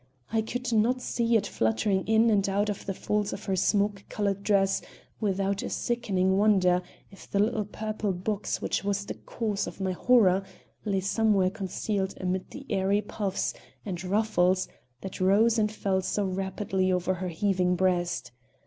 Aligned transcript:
I 0.33 0.41
could 0.41 0.73
not 0.73 0.99
see 0.99 1.35
it 1.37 1.45
fluttering 1.45 2.07
in 2.07 2.31
and 2.31 2.49
out 2.49 2.69
of 2.69 2.87
the 2.87 2.93
folds 2.95 3.33
of 3.33 3.43
her 3.45 3.55
smoke 3.55 4.03
colored 4.09 4.41
dress 4.41 4.81
without 5.19 5.61
a 5.61 5.69
sickening 5.69 6.39
wonder 6.39 6.81
if 7.11 7.29
the 7.29 7.37
little 7.37 7.65
purple 7.65 8.11
box 8.11 8.63
which 8.63 8.83
was 8.83 9.05
the 9.05 9.13
cause 9.13 9.67
of 9.67 9.79
my 9.79 9.91
horror 9.91 10.43
lay 10.85 11.01
somewhere 11.01 11.51
concealed 11.51 12.15
amid 12.19 12.49
the 12.49 12.65
airy 12.67 13.03
puffs 13.03 13.53
and 13.85 14.03
ruffles 14.03 14.67
that 15.01 15.21
rose 15.21 15.59
and 15.59 15.71
fell 15.71 16.01
so 16.01 16.25
rapidly 16.25 16.91
over 16.91 17.13
her 17.13 17.29
heaving 17.29 17.75
breast. 17.75 18.31